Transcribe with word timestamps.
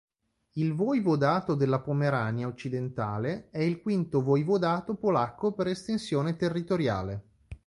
Il 0.53 0.73
voivodato 0.73 1.53
della 1.53 1.79
Pomerania 1.79 2.47
Occidentale 2.47 3.49
è 3.51 3.59
il 3.59 3.79
quinto 3.83 4.23
voivodato 4.23 4.95
polacco 4.95 5.51
per 5.51 5.67
estensione 5.67 6.35
territoriale. 6.35 7.23